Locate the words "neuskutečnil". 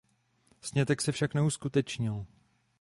1.33-2.25